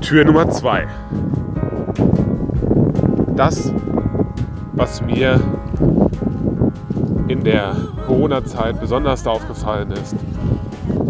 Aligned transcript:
Tür 0.00 0.24
Nummer 0.24 0.48
zwei. 0.48 0.86
Das, 3.36 3.72
was 4.72 5.02
mir 5.02 5.40
in 7.28 7.44
der 7.44 7.76
Corona-Zeit 8.06 8.80
besonders 8.80 9.26
aufgefallen 9.26 9.92
ist, 9.92 10.16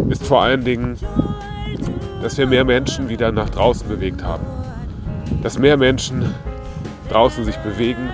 ist 0.09 0.27
vor 0.27 0.43
allen 0.43 0.65
Dingen, 0.65 0.97
dass 2.23 2.37
wir 2.37 2.47
mehr 2.47 2.65
Menschen 2.65 3.09
wieder 3.09 3.33
nach 3.33 3.49
draußen 3.49 3.89
bewegt 3.89 4.25
haben. 4.25 4.45
Dass 5.43 5.59
mehr 5.59 5.77
Menschen 5.77 6.35
draußen 7.09 7.45
sich 7.45 7.57
bewegen. 7.59 8.11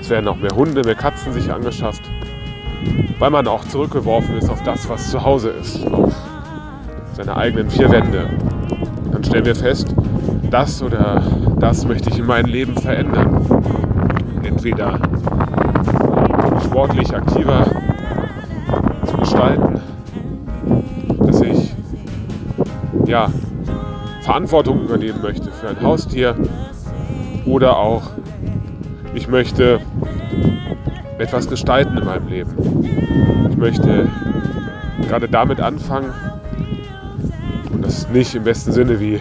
Es 0.00 0.08
werden 0.08 0.28
auch 0.28 0.36
mehr 0.36 0.54
Hunde, 0.54 0.82
mehr 0.84 0.94
Katzen 0.94 1.32
sich 1.32 1.52
angeschafft, 1.52 2.02
weil 3.18 3.30
man 3.30 3.46
auch 3.46 3.64
zurückgeworfen 3.64 4.38
ist 4.38 4.48
auf 4.48 4.62
das, 4.62 4.88
was 4.88 5.10
zu 5.10 5.22
Hause 5.22 5.50
ist, 5.50 5.84
auf 5.86 6.14
seine 7.14 7.36
eigenen 7.36 7.68
vier 7.68 7.90
Wände. 7.90 8.30
Dann 9.20 9.28
stellen 9.28 9.44
wir 9.44 9.54
fest, 9.54 9.94
das 10.50 10.82
oder 10.82 11.22
das 11.58 11.84
möchte 11.84 12.08
ich 12.08 12.18
in 12.18 12.24
meinem 12.24 12.46
Leben 12.46 12.74
verändern. 12.74 13.44
Entweder 14.42 14.98
sportlich 16.64 17.14
aktiver 17.14 17.66
zu 19.04 19.16
gestalten, 19.18 19.78
dass 21.18 21.42
ich 21.42 21.74
ja, 23.04 23.28
Verantwortung 24.22 24.84
übernehmen 24.84 25.20
möchte 25.20 25.50
für 25.50 25.68
ein 25.68 25.82
Haustier 25.82 26.34
oder 27.44 27.76
auch 27.76 28.04
ich 29.12 29.28
möchte 29.28 29.80
etwas 31.18 31.46
gestalten 31.46 31.98
in 31.98 32.06
meinem 32.06 32.26
Leben. 32.28 33.50
Ich 33.50 33.56
möchte 33.58 34.08
gerade 35.06 35.28
damit 35.28 35.60
anfangen 35.60 36.08
und 36.08 36.39
nicht 38.12 38.34
im 38.34 38.44
besten 38.44 38.72
Sinne 38.72 38.98
wie 39.00 39.20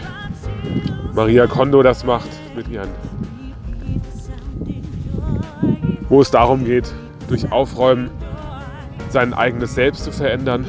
Maria 1.13 1.47
Kondo 1.47 1.84
das 1.84 2.03
macht 2.03 2.30
mit 2.55 2.67
ihren, 2.67 2.89
wo 6.09 6.22
es 6.22 6.31
darum 6.31 6.66
geht, 6.66 6.91
durch 7.27 7.52
Aufräumen 7.52 8.09
sein 9.09 9.33
eigenes 9.33 9.75
Selbst 9.75 10.03
zu 10.03 10.11
verändern, 10.11 10.66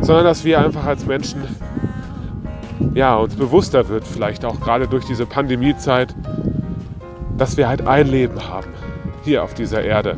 sondern 0.00 0.24
dass 0.24 0.44
wir 0.44 0.60
einfach 0.60 0.84
als 0.84 1.06
Menschen 1.06 1.42
ja, 2.94 3.16
uns 3.16 3.34
bewusster 3.34 3.88
wird, 3.88 4.06
vielleicht 4.06 4.44
auch 4.44 4.60
gerade 4.60 4.88
durch 4.88 5.04
diese 5.04 5.26
Pandemiezeit, 5.26 6.14
dass 7.36 7.56
wir 7.56 7.68
halt 7.68 7.86
ein 7.86 8.06
Leben 8.06 8.48
haben 8.48 8.70
hier 9.22 9.42
auf 9.42 9.54
dieser 9.54 9.82
Erde 9.82 10.16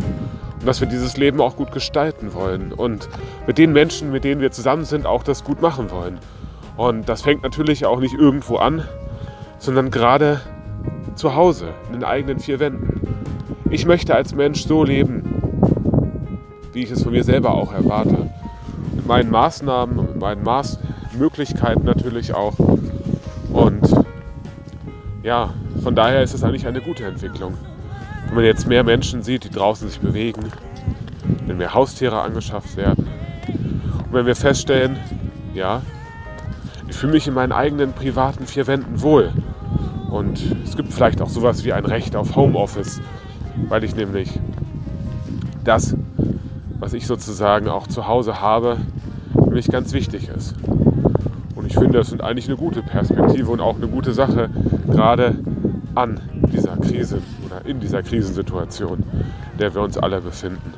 und 0.60 0.66
dass 0.66 0.80
wir 0.80 0.88
dieses 0.88 1.16
Leben 1.16 1.40
auch 1.40 1.56
gut 1.56 1.72
gestalten 1.72 2.34
wollen 2.34 2.72
und 2.72 3.08
mit 3.46 3.58
den 3.58 3.72
Menschen, 3.72 4.12
mit 4.12 4.24
denen 4.24 4.40
wir 4.40 4.50
zusammen 4.50 4.84
sind, 4.84 5.06
auch 5.06 5.22
das 5.22 5.42
gut 5.44 5.62
machen 5.62 5.90
wollen. 5.90 6.18
Und 6.78 7.08
das 7.08 7.22
fängt 7.22 7.42
natürlich 7.42 7.86
auch 7.86 7.98
nicht 7.98 8.14
irgendwo 8.14 8.56
an, 8.56 8.84
sondern 9.58 9.90
gerade 9.90 10.40
zu 11.16 11.34
Hause, 11.34 11.74
in 11.88 11.94
den 11.94 12.04
eigenen 12.04 12.38
vier 12.38 12.60
Wänden. 12.60 13.00
Ich 13.68 13.84
möchte 13.84 14.14
als 14.14 14.32
Mensch 14.32 14.64
so 14.64 14.84
leben, 14.84 15.24
wie 16.72 16.84
ich 16.84 16.92
es 16.92 17.02
von 17.02 17.10
mir 17.10 17.24
selber 17.24 17.52
auch 17.52 17.72
erwarte. 17.72 18.30
Mit 18.94 19.06
meinen 19.08 19.28
Maßnahmen, 19.28 19.96
mit 19.96 20.20
meinen 20.20 20.44
Maß 20.44 20.78
Möglichkeiten 21.18 21.84
natürlich 21.84 22.32
auch. 22.32 22.54
Und 23.52 23.92
ja, 25.24 25.52
von 25.82 25.96
daher 25.96 26.22
ist 26.22 26.32
es 26.32 26.44
eigentlich 26.44 26.68
eine 26.68 26.80
gute 26.80 27.04
Entwicklung. 27.06 27.54
Wenn 28.26 28.36
man 28.36 28.44
jetzt 28.44 28.68
mehr 28.68 28.84
Menschen 28.84 29.24
sieht, 29.24 29.42
die 29.42 29.50
draußen 29.50 29.88
sich 29.88 29.98
bewegen, 29.98 30.44
wenn 31.44 31.56
mehr 31.56 31.74
Haustiere 31.74 32.20
angeschafft 32.20 32.76
werden 32.76 33.08
und 33.48 34.12
wenn 34.12 34.26
wir 34.26 34.36
feststellen, 34.36 34.96
ja, 35.54 35.82
ich 36.88 36.96
fühle 36.96 37.12
mich 37.12 37.28
in 37.28 37.34
meinen 37.34 37.52
eigenen 37.52 37.92
privaten 37.92 38.46
vier 38.46 38.66
Wänden 38.66 39.02
wohl. 39.02 39.32
Und 40.10 40.40
es 40.64 40.76
gibt 40.76 40.92
vielleicht 40.92 41.20
auch 41.20 41.28
sowas 41.28 41.64
wie 41.64 41.72
ein 41.72 41.84
Recht 41.84 42.16
auf 42.16 42.34
Homeoffice, 42.34 43.00
weil 43.68 43.84
ich 43.84 43.94
nämlich 43.94 44.38
das 45.64 45.94
was 46.78 46.92
ich 46.92 47.06
sozusagen 47.06 47.68
auch 47.68 47.86
zu 47.86 48.06
Hause 48.06 48.40
habe, 48.40 48.78
für 49.34 49.50
mich 49.50 49.68
ganz 49.68 49.92
wichtig 49.92 50.28
ist. 50.28 50.54
Und 51.54 51.66
ich 51.66 51.74
finde, 51.74 51.98
das 51.98 52.12
ist 52.12 52.22
eigentlich 52.22 52.48
eine 52.48 52.56
gute 52.56 52.82
Perspektive 52.82 53.50
und 53.50 53.60
auch 53.60 53.76
eine 53.76 53.88
gute 53.88 54.12
Sache, 54.12 54.48
gerade 54.86 55.36
an 55.94 56.20
dieser 56.52 56.76
Krise 56.76 57.20
oder 57.44 57.66
in 57.66 57.80
dieser 57.80 58.02
Krisensituation, 58.02 59.00
in 59.52 59.58
der 59.58 59.74
wir 59.74 59.82
uns 59.82 59.98
alle 59.98 60.20
befinden. 60.20 60.72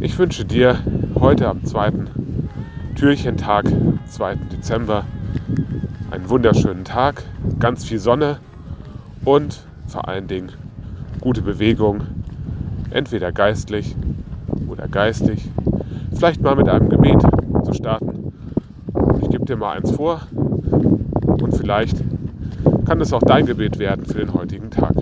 Ich 0.00 0.18
wünsche 0.18 0.44
dir 0.44 0.78
heute 1.18 1.48
am 1.48 1.64
2. 1.64 1.92
Türchentag, 2.98 3.66
2. 4.08 4.34
Dezember, 4.50 5.04
einen 6.10 6.28
wunderschönen 6.28 6.82
Tag, 6.82 7.22
ganz 7.60 7.84
viel 7.84 8.00
Sonne 8.00 8.38
und 9.24 9.60
vor 9.86 10.08
allen 10.08 10.26
Dingen 10.26 10.50
gute 11.20 11.40
Bewegung, 11.40 12.00
entweder 12.90 13.30
geistlich 13.30 13.94
oder 14.68 14.88
geistig, 14.88 15.48
vielleicht 16.12 16.42
mal 16.42 16.56
mit 16.56 16.68
einem 16.68 16.88
Gebet 16.88 17.22
zu 17.62 17.72
starten. 17.72 18.32
Ich 19.22 19.30
gebe 19.30 19.44
dir 19.44 19.56
mal 19.56 19.76
eins 19.76 19.92
vor 19.92 20.22
und 21.40 21.56
vielleicht 21.56 22.02
kann 22.84 23.00
es 23.00 23.12
auch 23.12 23.22
dein 23.22 23.46
Gebet 23.46 23.78
werden 23.78 24.06
für 24.06 24.18
den 24.18 24.34
heutigen 24.34 24.72
Tag. 24.72 24.94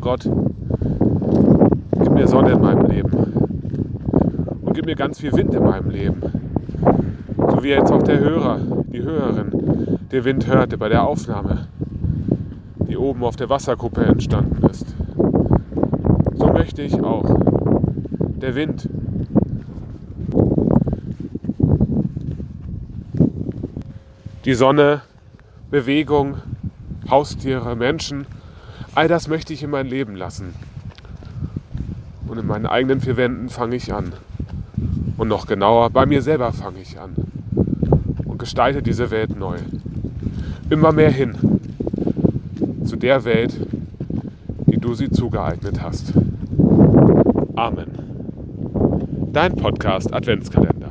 Gott, 0.00 0.30
gib 2.02 2.12
mir 2.14 2.26
Sonne 2.26 2.52
in 2.52 2.62
meinem 2.62 2.86
Leben 2.86 3.12
und 4.62 4.72
gib 4.72 4.86
mir 4.86 4.96
ganz 4.96 5.20
viel 5.20 5.32
Wind 5.34 5.52
in 5.52 5.62
meinem 5.62 5.90
Leben. 5.90 6.43
So 7.36 7.62
wie 7.62 7.68
jetzt 7.68 7.92
auch 7.92 8.02
der 8.02 8.18
Hörer, 8.18 8.60
die 8.92 9.02
Hörerin, 9.02 9.98
der 10.10 10.24
Wind 10.24 10.46
hörte 10.46 10.78
bei 10.78 10.88
der 10.88 11.04
Aufnahme, 11.04 11.66
die 12.88 12.96
oben 12.96 13.24
auf 13.24 13.36
der 13.36 13.48
Wasserkuppe 13.48 14.04
entstanden 14.04 14.64
ist. 14.66 14.94
So 16.34 16.46
möchte 16.46 16.82
ich 16.82 17.02
auch 17.02 17.24
der 18.40 18.54
Wind. 18.54 18.88
Die 24.44 24.54
Sonne, 24.54 25.00
Bewegung, 25.70 26.36
Haustiere, 27.08 27.76
Menschen, 27.76 28.26
all 28.94 29.08
das 29.08 29.26
möchte 29.28 29.52
ich 29.52 29.62
in 29.62 29.70
mein 29.70 29.86
Leben 29.86 30.16
lassen. 30.16 30.54
Und 32.28 32.38
in 32.38 32.46
meinen 32.46 32.66
eigenen 32.66 33.00
vier 33.00 33.16
Wänden 33.16 33.48
fange 33.48 33.76
ich 33.76 33.92
an. 33.92 34.12
Und 35.16 35.28
noch 35.28 35.46
genauer, 35.46 35.90
bei 35.90 36.06
mir 36.06 36.22
selber 36.22 36.52
fange 36.52 36.80
ich 36.80 36.98
an. 36.98 37.14
Und 38.24 38.38
gestalte 38.38 38.82
diese 38.82 39.10
Welt 39.10 39.38
neu. 39.38 39.58
Immer 40.70 40.92
mehr 40.92 41.10
hin 41.10 41.36
zu 42.84 42.96
der 42.96 43.24
Welt, 43.24 43.54
die 44.66 44.78
du 44.78 44.94
sie 44.94 45.10
zugeeignet 45.10 45.82
hast. 45.82 46.12
Amen 47.56 48.04
dein 49.34 49.56
Podcast 49.56 50.14
Adventskalender. 50.14 50.83